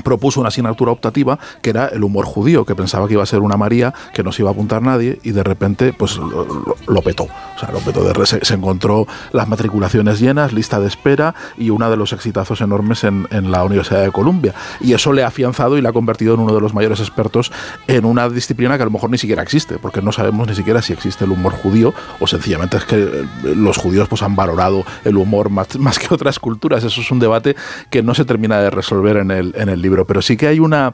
[0.04, 3.40] propuso una asignatura optativa que era el humor judío, que pensaba que iba a ser
[3.42, 6.76] una María, que no se iba a apuntar nadie, y de repente pues lo, lo-
[6.88, 7.24] lo petó.
[7.24, 8.04] O sea, lo petó.
[8.04, 12.62] De se, se encontró las matriculaciones llenas, lista de espera y uno de los exitazos
[12.62, 14.54] enormes en, en la Universidad de Columbia.
[14.80, 17.52] Y eso le ha afianzado y le ha convertido en uno de los mayores expertos
[17.88, 20.82] en una disciplina que a lo mejor ni siquiera existe, porque no sabemos ni siquiera
[20.82, 24.84] si existe el humor judío o sencillamente es que eh, los judíos pues han valorado
[25.04, 26.84] el humor más, más que otras culturas.
[26.84, 27.56] Eso es un debate
[27.90, 30.94] que no se termina de resolver en el, en el pero sí que hay una,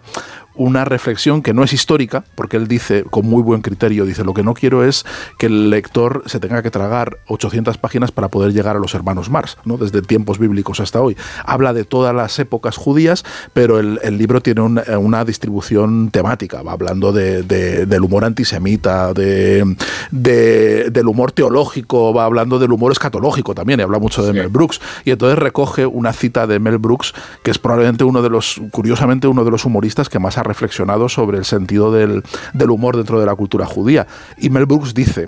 [0.55, 4.33] una reflexión que no es histórica, porque él dice con muy buen criterio, dice, lo
[4.33, 5.05] que no quiero es
[5.37, 9.29] que el lector se tenga que tragar 800 páginas para poder llegar a los hermanos
[9.29, 9.77] Marx, ¿no?
[9.77, 11.17] desde tiempos bíblicos hasta hoy.
[11.45, 16.61] Habla de todas las épocas judías, pero el, el libro tiene una, una distribución temática,
[16.61, 19.75] va hablando de- de- del humor antisemita, de,
[20.11, 24.49] de- del humor teológico, va hablando del humor escatológico también, y habla mucho de Mel
[24.49, 27.13] Brooks, y entonces recoge una cita de Mel Brooks,
[27.43, 31.09] que es probablemente uno de los, curiosamente, uno de los humoristas que más ha reflexionado
[31.09, 34.07] sobre el sentido del, del humor dentro de la cultura judía.
[34.37, 35.27] Y Mel Brooks dice,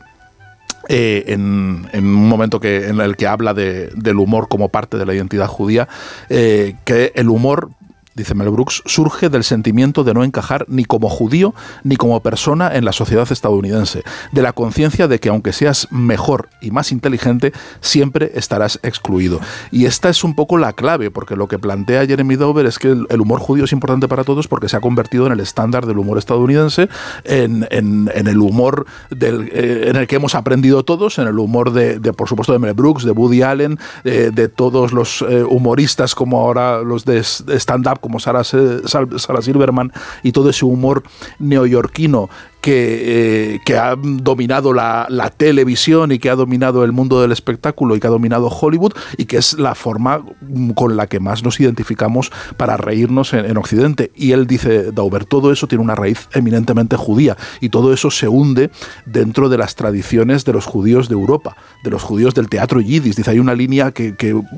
[0.88, 5.06] eh, en, un momento que, en el que habla de- del humor como parte de
[5.06, 5.88] la identidad judía,
[6.30, 7.70] eh, que el humor
[8.16, 12.74] dice Mel Brooks, surge del sentimiento de no encajar ni como judío ni como persona
[12.74, 17.52] en la sociedad estadounidense, de la conciencia de que aunque seas mejor y más inteligente,
[17.82, 19.40] siempre estarás excluido.
[19.72, 22.88] Y esta es un poco la clave, porque lo que plantea Jeremy Dover es que
[22.88, 25.98] el, humor judío es importante para todos porque se ha convertido en el estándar del
[25.98, 26.90] humor estadounidense,
[27.24, 31.72] en, en- el humor del, eh, en el que hemos aprendido todos, en el humor
[31.72, 36.16] de, por supuesto, de Mel Brooks, de Woody Allen, eh, de todos los eh, humoristas
[36.16, 39.92] como ahora los de stand-up, como Sarah, Sarah Silverman,
[40.22, 41.02] y todo ese humor
[41.40, 42.30] neoyorquino
[42.66, 45.06] que, eh, que ha dominado la,
[45.38, 49.26] televisión y que ha dominado el mundo del espectáculo y que ha dominado Hollywood y
[49.26, 50.26] que es la forma
[50.74, 54.12] con la que más nos identificamos para reírnos en, en Occidente.
[54.16, 58.28] Y él dice, Dauber, todo eso tiene una raíz eminentemente judía y todo eso se
[58.28, 58.72] hunde
[59.06, 63.16] dentro de las tradiciones de los judíos de Europa, de los judíos del teatro yiddish.
[63.16, 64.16] Dice, hay una línea que,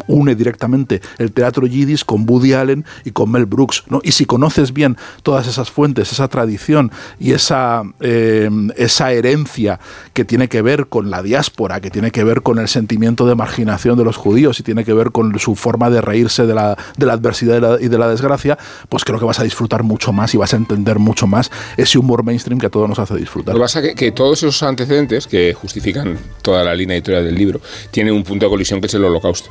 [0.08, 3.84] une directamente el teatro yiddish con Woody Allen y con Mel Brooks.
[3.90, 4.00] ¿no?
[4.02, 9.80] Y si conoces bien todas esas fuentes, esa tradición y esa, eh, esa herencia
[10.14, 13.36] que tiene que ver con la diáspora, que tiene que ver con el sentimiento de
[13.36, 16.78] marginación de los judíos y tiene que ver con su forma de reírse de la,
[17.00, 18.58] adversidad y de la, desgracia,
[18.90, 21.98] pues creo que vas a disfrutar mucho más y vas a entender mucho más ese
[21.98, 23.54] humor mainstream que a todos nos hace disfrutar.
[23.54, 27.36] Lo que pasa es que todos esos antecedentes que justifican toda la línea editorial del
[27.36, 29.50] libro tienen un punto de colisión que es el holocausto,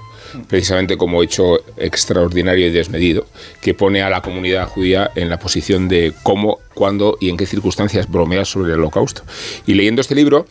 [0.48, 3.26] precisamente como hecho extraordinario y desmedido,
[3.60, 7.46] que pone a la comunidad judía en la posición de cómo, cuándo y en qué
[7.46, 9.22] circunstancias bromear sobre el holocausto.
[9.66, 10.46] Y leyendo este libro,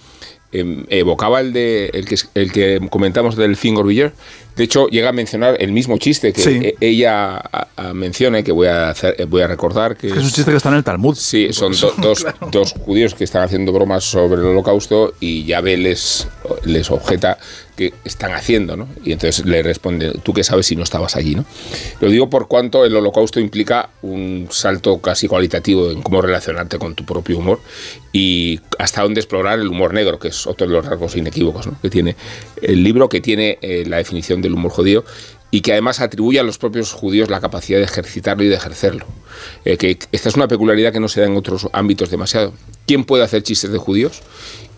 [0.52, 4.14] em, evocaba el de el que, el que comentamos del Finger Beer.
[4.56, 6.60] De hecho, llega a mencionar el mismo chiste que Sí.
[6.64, 9.98] e- ella a- a menciona y que voy a, hacer, voy a recordar.
[9.98, 11.14] Que Es un chiste que está en el Talmud.
[11.16, 15.76] Sí, son do- dos, dos judíos que están haciendo bromas sobre el holocausto y Yahvé
[15.76, 16.30] les,
[16.64, 17.38] les objeta
[17.76, 18.88] que están haciendo, ¿no?
[19.04, 21.46] Y entonces le responde, tú qué sabes si no estabas allí, ¿no?
[22.00, 26.96] Lo digo por cuanto el holocausto implica un salto casi cualitativo en cómo relacionarte con
[26.96, 27.60] tu propio humor
[28.12, 31.80] y hasta dónde explorar el humor negro, que es otro de los rasgos inequívocos ¿no?
[31.82, 32.16] que tiene
[32.62, 35.04] el libro, que tiene eh, la definición del humor judío
[35.52, 39.06] y que además atribuye a los propios judíos la capacidad de ejercitarlo y de ejercerlo.
[39.64, 42.54] Eh, que esta es una peculiaridad que no se da en otros ámbitos demasiado.
[42.86, 44.22] ¿Quién puede hacer chistes de judíos?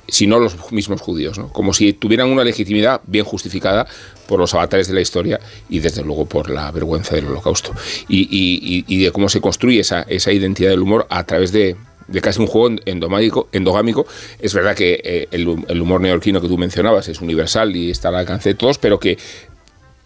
[0.07, 1.49] Si no los mismos judíos, ¿no?
[1.49, 3.87] como si tuvieran una legitimidad bien justificada
[4.27, 5.39] por los avatares de la historia
[5.69, 7.73] y desde luego por la vergüenza del holocausto.
[8.07, 11.75] Y, de cómo se construye esa, identidad del humor a través de,
[12.21, 14.07] casi un juego endogámico.
[14.39, 18.15] Es verdad que eh, el, humor neoyorquino que tú mencionabas es universal y está al
[18.15, 19.17] alcance de todos, pero que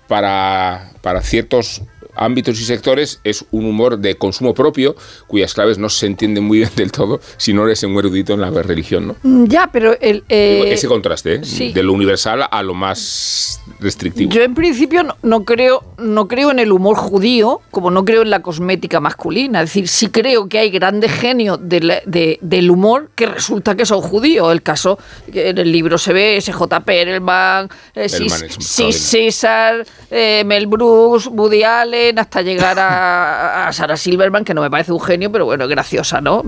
[0.08, 1.84] para ciertos
[2.16, 4.96] ámbitos y sectores es un humor de consumo propio
[5.28, 8.42] cuyas claves no se entienden muy bien del todo si no eres un erudito en
[8.42, 9.16] la religión, ¿no?
[9.24, 11.40] Mm, Ya, pero el, eh, Ese contraste, ¿eh?
[11.44, 11.72] sí.
[11.72, 14.32] de lo universal a lo más restrictivo.
[14.32, 18.22] Yo en principio no, no creo, no creo en el humor judío, como no creo
[18.22, 19.62] en la cosmética masculina.
[19.62, 23.86] Es decir, sí creo que hay grandes genios del, de- del humor que resulta que
[23.86, 24.52] son judíos.
[24.52, 24.98] El caso
[25.32, 28.92] que en el libro se ve SJ Perelman, eh, Sis extraordinario.
[28.94, 34.70] César, eh, Mel Brooks, Woody Allen, hasta llegar a, a Sarah Silverman, que no me
[34.70, 36.44] parece un genio, pero bueno, graciosa, ¿no?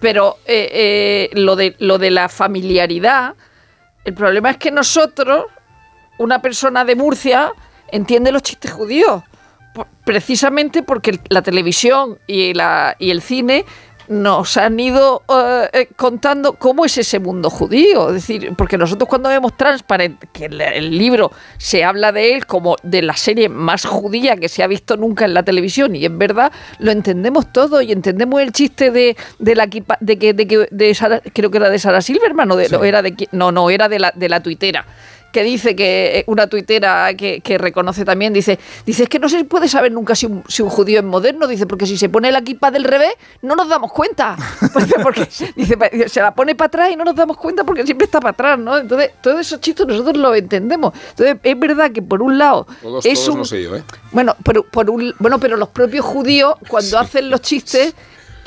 [0.00, 3.34] Pero eh, eh, lo, de, lo de la familiaridad,
[4.04, 5.46] el problema es que nosotros,
[6.18, 7.52] una persona de Murcia,
[7.88, 9.22] entiende los chistes judíos.
[10.04, 13.64] Precisamente porque la televisión y, la, y el cine
[14.08, 18.08] nos han ido eh, eh, contando cómo es ese mundo judío.
[18.08, 22.46] Es decir, porque nosotros cuando vemos Transparent, que el, el libro se habla de él
[22.46, 26.04] como de la serie más judía que se ha visto nunca en la televisión, y
[26.04, 30.34] es verdad, lo entendemos todo y entendemos el chiste de, de la equipa- de que,
[30.34, 32.74] de que de Sara- creo que era de Sara Silverman o de, Sí.
[32.74, 34.84] o era de no, no, era de la, de la tuitera
[35.32, 39.28] que dice que eh, una tuitera que, que reconoce también, dice, dice, es que no
[39.28, 42.08] se puede saber nunca si un, si un judío es moderno, dice, porque si se
[42.08, 44.36] pone la equipa del revés, no nos damos cuenta.
[44.72, 45.76] Porque, porque, dice,
[46.08, 48.58] se la pone para atrás y no nos damos cuenta porque siempre está para atrás,
[48.58, 48.78] ¿no?
[48.78, 50.94] Entonces, todos esos chistes nosotros los entendemos.
[51.10, 53.38] Entonces, es verdad que por un lado Todos, es todos un...
[53.38, 53.82] no sé yo, ¿eh?
[54.12, 57.94] Bueno, pero, por un, bueno, pero los propios judíos, cuando hacen los chistes,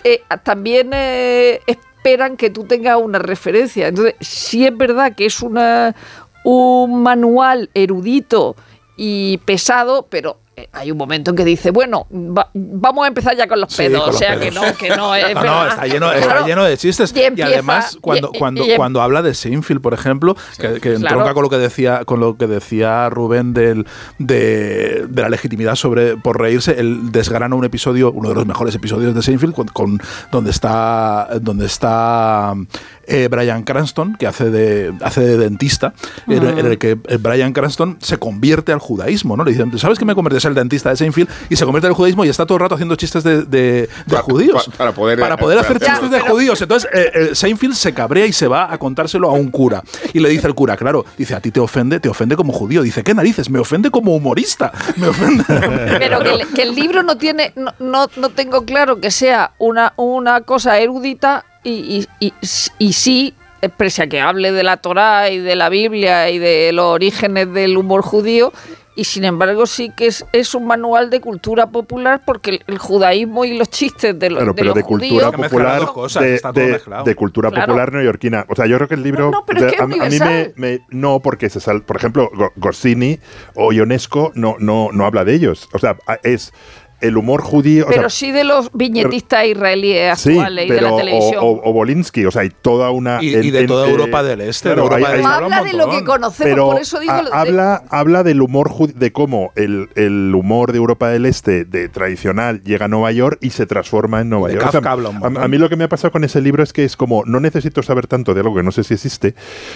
[0.04, 1.62] eh, también eh,
[2.06, 3.88] esperan que tú tengas una referencia.
[3.88, 5.96] Entonces, sí es verdad que es una,
[6.46, 8.56] un manual erudito
[8.98, 13.36] y pesado, pero eh, hay un momento en que dice, bueno, va- vamos a empezar
[13.36, 14.08] ya con los Sí, pedos.
[14.08, 14.42] o sea, pedos.
[14.46, 17.14] que no, que no es No, está lleno, está lleno de chistes.
[17.14, 20.80] Y además, cuando, y- cuando, y em- cuando habla de Seinfeld, por ejemplo, que, que
[20.80, 20.96] Claro.
[20.96, 23.86] entronca con lo que decía, con lo que decía Rubén del,
[24.18, 28.74] de, de la legitimidad sobre por reírse, él desgrana un episodio, uno de los mejores
[28.76, 30.00] episodios de Seinfeld, con, con-
[30.32, 32.54] donde está, donde está
[33.08, 35.94] eh, Brian Cranston, que hace de, hace de dentista,
[36.28, 39.44] en, en el que eh, Brian Cranston se convierte al judaísmo, ¿no?
[39.44, 41.30] Le dicen, ¿sabes que me ser el dentista de Seinfeld?
[41.50, 44.18] Y se convierte al judaísmo y está todo el rato haciendo chistes de, de- de
[44.18, 44.66] judíos.
[44.72, 46.62] pa- para poder- para poder hacer para- chistes de judíos.
[46.62, 49.84] Entonces, eh, eh, Seinfeld se cabrea y se va a contárselo a un cura.
[50.14, 52.82] Y le dice el cura, claro, dice, a ti te ofende, te ofende como judío.
[52.82, 53.50] Dice, ¿qué narices?
[53.50, 54.72] Me ofende como humorista.
[54.98, 55.44] Me ofende.
[55.48, 59.52] Pero que el, que el libro no tiene, no, no, no tengo claro que sea
[59.58, 62.34] una, una cosa erudita y, y, y,
[62.80, 66.38] y sí, eh, pese a que hable de la Torá y de la Biblia y
[66.40, 68.54] de los orígenes del humor judío,
[68.98, 72.78] y sin embargo sí que es, es un manual de cultura popular porque el, el
[72.78, 75.50] judaísmo y los chistes de, los Claro, de pero los de cultura judíos...
[75.50, 76.24] popular, cosas,
[77.04, 77.66] de, cultura Claro.
[77.66, 78.46] popular neoyorquina.
[78.48, 80.26] O sea, yo creo que el libro, No, no, pero es que a, es a
[80.30, 83.20] mí me, no, porque se sal, por ejemplo, Go- Goscinny
[83.56, 85.68] o Ionesco no, no, no habla de ellos.
[85.74, 86.54] O sea, es
[87.08, 87.86] el humor judío.
[87.86, 90.98] o Pero sea, sí de los viñetistas israelíes Sí, actuales y de pero la o,
[90.98, 91.40] televisión.
[91.44, 93.20] o, o Bolinsky, o sea, hay toda una...
[93.22, 95.44] Y- y de toda Europa del Este, de Europa del No Este.
[95.44, 97.14] habla de lo que conocemos, pero por eso digo...
[97.14, 101.26] ha- lo de- habla, habla del humor, de cómo el, el humor de Europa del
[101.26, 104.68] Este, de tradicional, llega a Nueva York y se transforma en Nueva De York.
[104.68, 106.42] O sea, Kafka habla un a, a mí lo que me ha pasado con ese
[106.42, 108.94] libro es que es como, no necesito saber tanto de algo que no sé si
[108.96, 109.36] existe.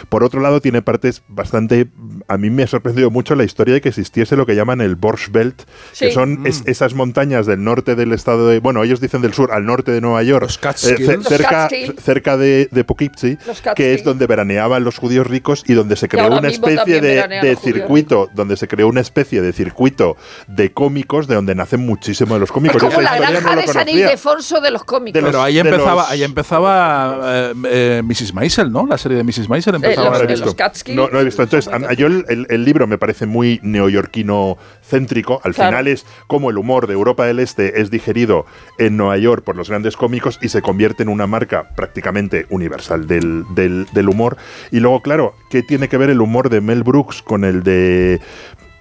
[0.10, 1.88] Por otro lado, tiene partes bastante...
[2.28, 4.96] A mí me ha sorprendido mucho la historia de que existiese lo que llaman el
[4.96, 5.62] Borscht Belt,
[5.92, 6.06] Sí.
[6.08, 8.60] que son es- esas montañas del norte del estado de...
[8.60, 10.44] Bueno, ellos dicen del sur, al norte de Nueva York.
[10.44, 11.06] Los eh, Catskills.
[11.06, 11.70] ce- Los cerca,
[12.02, 16.08] cerca de, de Poughkeepsie, Los que es donde veraneaban los judíos ricos y donde se
[16.08, 20.16] creó una especie de, de circuito, donde se creó una especie de circuito
[20.48, 22.78] de cómicos de donde nacen muchísimos de los cómicos.
[22.78, 23.90] Es como esa la granja no de San.
[23.90, 25.14] Ildefonso de los cómicos.
[25.14, 28.34] De los- Pero ahí empezaba, los- ahí empezaba eh, eh, Mrs.
[28.34, 28.88] Maisel, ¿no?
[28.88, 29.50] La serie de Mrs.
[29.50, 30.10] Maisel empezaba.
[30.10, 30.46] los- No, no he de visto.
[30.46, 30.96] los Catskills.
[30.96, 31.44] No, no he visto.
[31.44, 35.42] Entonces, a- yo el, el- el libro me parece muy neoyorquino céntrico.
[35.44, 35.72] Al Claro.
[35.72, 38.46] final es como el humor de Europa del Este es digerido
[38.78, 43.08] en Nueva York por los grandes cómicos y se convierte en una marca prácticamente universal
[43.08, 44.38] del, del- humor.
[44.72, 48.20] Y luego, claro, ¿qué tiene que ver el humor de Mel Brooks con el de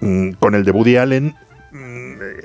[0.01, 1.35] mm, con el de Woody Allen?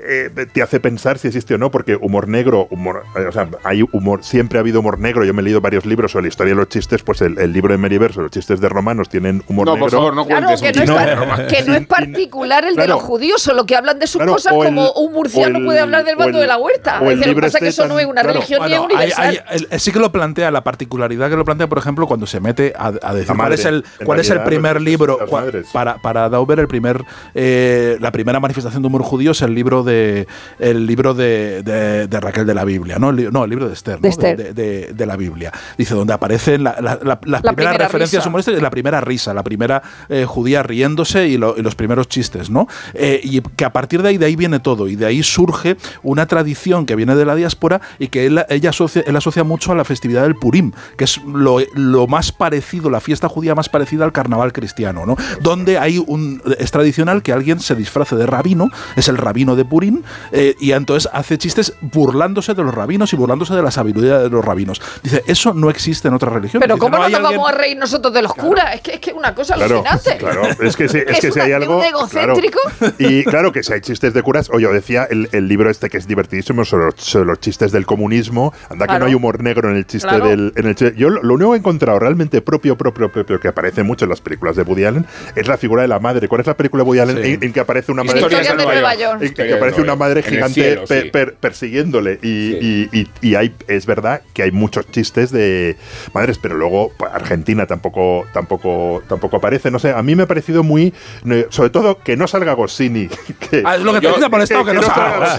[0.07, 3.47] Eh, te hace pensar si existe o no, porque humor negro, humor, eh, o sea,
[3.63, 5.23] hay humor, siempre ha habido humor negro.
[5.25, 7.53] Yo me he leído varios libros sobre la historia de los chistes, pues el, el
[7.53, 9.85] libro de Meriverso, los chistes de romanos tienen humor No, negro.
[9.85, 12.85] por favor, no Claro, cuentes que un no, es, que no es particular el de
[12.85, 12.93] Claro.
[12.95, 15.79] los judíos, solo que hablan de sus Claro, cosas el- como un murciano el- puede
[15.79, 16.99] hablar del bando el- de la huerta.
[17.01, 18.21] o el Es decir, lo que libro pasa es que este eso no es una
[18.21, 18.33] claro.
[18.39, 19.43] religión ni universal.
[19.47, 22.39] hay- el- sí que lo plantea, la particularidad que lo plantea, por ejemplo, cuando se
[22.39, 25.65] mete a, a decir cuál es el, en cuál es el realidad, primer libro cua-
[25.71, 29.74] para, para Dauber, el primer, eh, la primera manifestación de humor judío es el libro
[29.83, 30.27] de, de
[30.59, 33.09] el libro de, de- de Raquel de la Biblia, ¿no?
[33.09, 34.01] El, no, el libro de Esther, ¿no?
[34.01, 35.05] De Esther.
[35.05, 35.51] La Biblia.
[35.77, 39.33] Dice, donde aparecen la- la- la- las La primeras primera referencias humorísticas, la primera risa,
[39.33, 42.67] la primera eh, judía riéndose y, lo- y los primeros chistes, ¿no?
[42.93, 45.77] Eh, y que a partir de ahí, de ahí viene todo, y de ahí surge
[46.03, 49.71] una tradición que viene de la diáspora y que él, ella asocia, él asocia mucho
[49.71, 53.69] a la festividad del Purim, que es lo, lo más parecido, la fiesta judía más
[53.69, 55.15] parecida al carnaval cristiano, ¿no?
[55.41, 59.65] Donde hay un es tradicional que alguien se disfrace de rabino, es el rabino de
[59.65, 64.19] Purim, eh, y entonces hace chistes burlándose de los rabinos y burlándose de la sabiduría
[64.19, 64.81] de los rabinos.
[65.03, 66.63] Dice, eso no existe en otras religiones.
[66.65, 68.75] Pero Dice, ¿cómo no, nos alguien- vamos a reír nosotros de los curas?
[68.75, 70.17] Es que es que una cosa Claro, alucinante.
[70.17, 71.77] claro, es que, si, es que si hay algo.
[71.77, 72.59] un egocéntrico.
[72.79, 72.93] claro.
[72.99, 75.97] Y claro que si hay chistes de curas, oye, decía el, el libro este que
[75.97, 78.53] es divertidísimo sobre, los- sobre los chistes del comunismo.
[78.69, 80.27] Anda que no hay humor negro en el chiste Claro.
[80.27, 80.53] del.
[80.55, 83.83] En el, yo lo, lo único que he encontrado realmente propio, propio, propio, que aparece
[83.83, 86.27] mucho en las películas de Woody Allen es la figura de la madre.
[86.27, 87.33] ¿Cuál es la película de Woody Allen Sí.
[87.33, 89.21] en, en que aparece una madre Historias de Nueva York.
[89.21, 91.09] en que aparece una madre gigante cielo, pe- sí.
[91.09, 92.89] per- persiguiéndole y, Sí.
[92.91, 95.75] y- y- y hay es verdad que hay muchos chistes de
[96.13, 100.27] madres pero luego pues, Argentina tampoco tampoco tampoco aparece no sé a mí me ha
[100.27, 103.07] parecido muy no, sobre todo que no salga Goscinny
[103.49, 105.37] que, Ah, es lo que te Yo- ha molestado, que, no salga.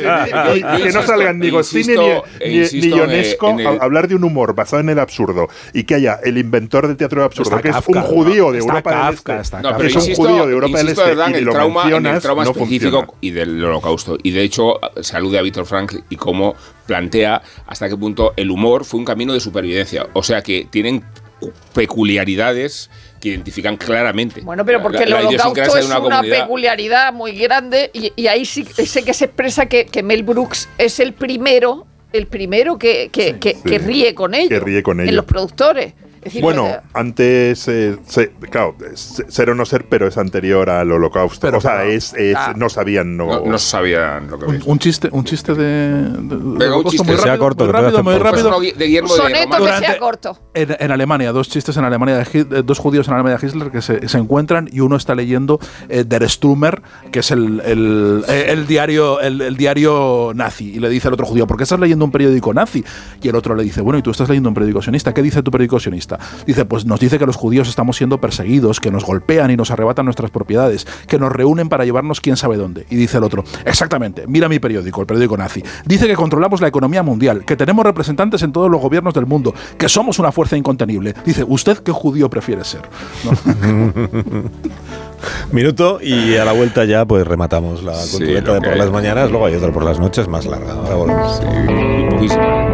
[0.54, 3.60] Y- yo que no salgan ni Goscinny ni, insisto- ni, ni en el- Ionesco en
[3.60, 6.86] el- a hablar de un humor basado en el absurdo y que haya el inventor
[6.88, 9.42] del teatro absurdo Está que es Kafka, un judío de está Europa del Kafka, Este
[9.42, 9.76] está No, Kafka.
[9.78, 12.22] pero es un judío de Europa del Este y lo el trauma, en el mencionas,
[12.22, 13.18] trauma no específico funciona.
[13.20, 13.95] y del holocausto.
[14.22, 16.54] Y de hecho, se alude a Víctor Frank y cómo
[16.86, 20.06] plantea hasta qué punto el humor fue un camino de supervivencia.
[20.12, 21.04] O sea que tienen
[21.74, 24.40] peculiaridades que identifican claramente.
[24.42, 28.64] Bueno, pero porque la- el holocausto es una, peculiaridad muy grande y, y ahí sí
[28.64, 33.38] sé que se expresa que, que Mel Brooks es el primero, el primero que, que,
[33.38, 34.48] que- que ríe con ello.
[34.48, 35.08] Que ríe con ello.
[35.10, 35.94] En los productores.
[36.26, 41.38] Decir, Bueno, antes, eh, se- claro, ser o no ser, pero es anterior al holocausto.
[41.40, 41.90] Pero o sea, claro.
[41.90, 42.52] es, es- Ah.
[42.56, 46.18] no sabían, no, No, no sabían lo que Un, un chiste, un chiste de, de-
[46.18, 47.06] de un chiste.
[47.06, 48.60] muy Que sea rápido, corto, muy voy a rápido, muy rápido.
[48.60, 50.38] De Guillermo un de soneto que sea corto.
[50.54, 53.80] En, en Alemania, dos chistes en Alemania de dos judíos en Alemania de Hitler que
[53.82, 58.46] se, se encuentran y uno está leyendo eh, Der Strummer, que es el, el- eh,
[58.48, 61.78] el diario el, el diario nazi, y le dice al otro judío, ¿por qué estás
[61.78, 62.84] leyendo un periódico nazi?
[63.22, 65.42] Y el otro le dice, bueno, y tú estás leyendo un periódico sionista, ¿qué dice
[65.42, 66.15] tu periódico sionista?
[66.46, 69.70] Dice, pues nos dice que los judíos estamos siendo perseguidos, que nos golpean y nos
[69.70, 72.86] arrebatan nuestras propiedades, que nos reúnen para llevarnos quién sabe dónde.
[72.90, 75.62] Y dice el otro, exactamente, mira mi periódico, el periódico nazi.
[75.84, 79.54] Dice que controlamos la economía mundial, que tenemos representantes en todos los gobiernos del mundo,
[79.78, 81.14] que somos una fuerza incontenible.
[81.24, 82.82] Dice, ¿usted qué judío prefiere ser?
[83.24, 83.32] ¿No?
[85.52, 88.78] Minuto y a la vuelta ya pues rematamos la Sí, de por hay.
[88.78, 90.72] las mañanas, luego hay otra por las noches más larga.
[90.74, 91.40] Ahora volvemos.
[92.28, 92.65] Sí.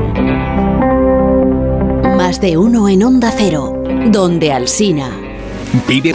[2.41, 5.11] De uno en Onda Cero, donde Alsina.
[5.87, 6.13] Vive.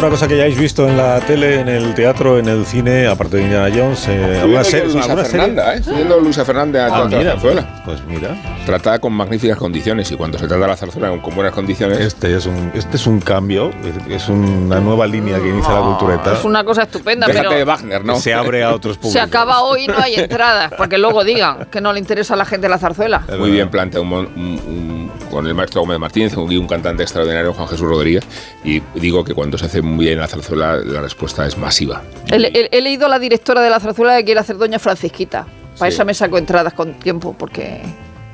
[0.00, 3.36] Alguna cosa que hayáis visto en la tele, en el teatro, en el cine, aparte
[3.36, 5.30] de Indiana Jones, eh, alguna, serie- Luisa alguna serie?
[5.40, 5.78] Fernanda, ¿eh?
[5.78, 7.82] Estoy viendo Luisa Fernanda Ah, a mira, la zarzuela.
[7.84, 11.52] pues mira, Tratada con magníficas condiciones y cuando se trata de la zarzuela con buenas
[11.52, 13.70] condiciones, este es un, este es un cambio,
[14.08, 16.32] es- una nueva línea que inicia la cultureta.
[16.34, 18.14] Es una cosa estupenda, déjate pero de Wagner, ¿no?
[18.14, 19.12] que se abre a otros públicos.
[19.12, 22.36] se acaba hoy y no hay entradas, porque luego digan que no le interesa a
[22.38, 23.18] la gente la zarzuela.
[23.24, 23.52] Es Muy verdad.
[23.52, 27.52] bien planteado un un- un- con el maestro Gómez Martínez un, y un cantante extraordinario,
[27.52, 28.24] Juan Jesús Rodríguez.
[28.64, 32.02] Y digo que cuando se hace muy bien la zarzuela, la respuesta es masiva.
[32.30, 35.46] He, he- he leído a la directora de la zarzuela que quiere hacer Doña Francisquita.
[35.78, 35.94] Para Sí.
[35.94, 37.80] esa me saco entradas con tiempo, porque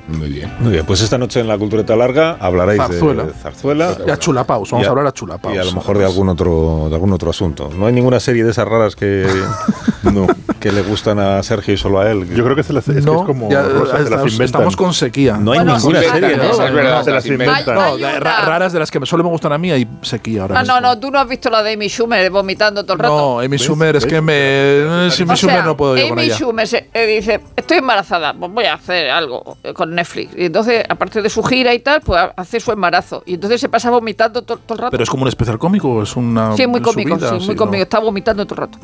[0.08, 0.52] Muy bien.
[0.60, 3.24] Muy bien, pues esta noche en la cultureta larga hablaréis Zarzuela.
[3.24, 3.96] de zarzuela.
[4.06, 5.54] Y a Chulapaus, vamos Y a hablar a Chulapaus.
[5.54, 7.70] Y a lo mejor de algún otro de algún otro asunto.
[7.76, 9.26] No hay ninguna serie de esas raras que,
[10.04, 10.26] No.
[10.60, 12.28] que le gustan a Sergio y solo a él.
[12.34, 14.32] Yo creo que se las, es, que No, es como ya, Rosa, se las estamos,
[14.32, 14.44] inventan.
[14.44, 15.36] estamos con sequía.
[15.38, 16.36] no hay Bueno, ninguna serie.
[16.36, 16.42] ¿no?
[16.44, 17.74] es verdad, se las inventan.
[17.74, 20.60] No, de- raras de las que solo me gustan a mí hay sequía ahora No,
[20.60, 20.74] mismo.
[20.80, 23.16] no, no, tú no has visto la de Amy Schumer vomitando todo el rato.
[23.16, 23.62] No, Amy ¿Ves?
[23.62, 24.32] Schumer, es que me.
[24.36, 26.36] eh, Si Amy O sea, Schumer no puedo yo con Amy ella.
[26.36, 30.32] Schumer se- eh, dice, estoy embarazada, pues voy a hacer algo con Netflix.
[30.36, 33.22] Y entonces, aparte de su gira y tal, pues hace su embarazo.
[33.26, 34.90] Y entonces se pasa vomitando to- todo el rato.
[34.92, 36.56] Pero es como un especial cómico, o es una.
[36.56, 37.82] sí, muy cómico, vida, sí, muy cómico.
[37.82, 38.78] Está vomitando todo el rato.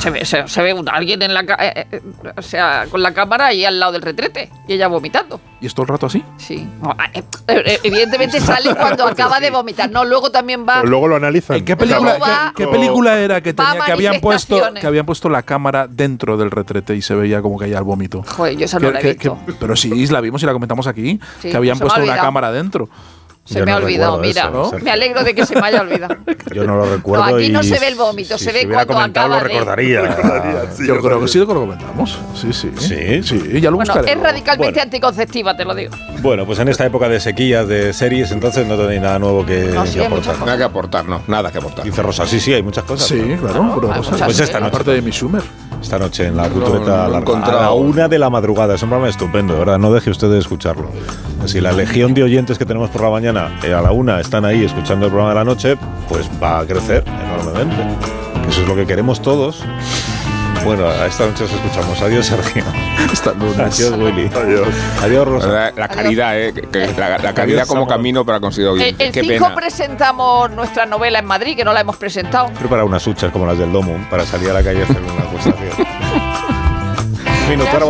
[0.00, 2.00] Se ve, se, se ve un- alguien en la ca- eh, eh,
[2.36, 5.40] o sea, con la cámara ahí al lado del retrete y ella vomitando.
[5.60, 6.24] ¿Y es todo el rato así?
[6.38, 6.66] Sí.
[6.82, 9.90] No, eh, evidentemente sale cuando acaba de vomitar.
[9.90, 10.76] No, luego también va.
[10.80, 11.56] Pero luego lo analizan.
[11.58, 15.06] ¿En qué película, va- qué, qué película era que, tenía, que, habían puesto, que habían
[15.06, 18.22] puesto la cámara dentro del retrete y se veía como que hay el vómito?
[18.26, 19.38] Joder, yo esa no Que- la he que- visto.
[19.46, 22.16] que- pero sí, la vimos y la comentamos aquí, Sí, que habían ha puesto una
[22.16, 22.88] cámara dentro.
[23.50, 24.42] Se Yo me no ha olvidado, mira.
[24.48, 24.84] eso, Sergio.
[24.84, 26.16] Me alegro de que se me haya olvidado.
[26.54, 27.26] Yo no lo recuerdo.
[27.26, 29.42] No, aquí no y se ve el vómito, si se ve hubiera cuando acaba lo
[29.42, 30.16] de- recordaría.
[30.72, 32.16] Sí, Yo yo creo que sí lo comentamos.
[32.34, 32.70] Sí, sí.
[32.78, 33.22] Sí.
[33.24, 34.12] Sí, ya lo Bueno, buscaré.
[34.12, 34.82] es radicalmente Bueno.
[34.82, 35.92] anticonceptiva, te lo digo.
[36.22, 39.64] Bueno, pues en esta época de sequías, de series, entonces no tenéis nada nuevo que,
[39.74, 40.38] No, sí, que aportar.
[40.38, 41.84] Nada que aportar, no, nada que aportar.
[41.84, 43.08] Dice Rosa, sí, sí, hay muchas cosas.
[43.08, 43.36] Sí, ¿no?
[43.40, 43.72] claro.
[43.80, 44.68] pero muchas Pues esta noche.
[44.70, 45.42] Aparte de mi Schumer.
[45.82, 48.74] Esta noche en la No, cultureta no lo a la una de la madrugada.
[48.74, 49.78] Es un programa estupendo, ¿verdad?
[49.78, 50.90] No deje usted de escucharlo.
[51.46, 54.44] Si la legión de oyentes que tenemos por la mañana eh, a la una están
[54.44, 55.76] ahí escuchando el programa de la noche,
[56.08, 57.76] pues va a crecer enormemente.
[58.48, 59.62] Eso es lo que queremos todos.
[60.64, 62.02] Bueno, a esta noche os escuchamos.
[62.02, 62.62] Adiós, Sergio.
[63.12, 63.58] Hasta lunes.
[63.58, 64.30] Adiós, Willy.
[64.34, 64.68] Adiós.
[65.02, 65.48] Adiós, Rosa.
[65.48, 68.74] La, la caridad, eh, que- que la, la caridad Adiós, como camino para conseguir El,
[68.74, 69.06] oyentes.
[69.06, 69.54] el Qué 5 pena.
[69.56, 72.48] presentamos nuestra novela en Madrid, que no la hemos presentado.
[72.58, 75.24] Prepara unas huchas como las del Domo para salir a la calle a hacer una
[75.24, 75.70] acusación.
[77.48, 77.86] Minuto, Ya ahora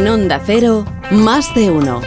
[0.00, 2.00] En Onda Cero, más de uno.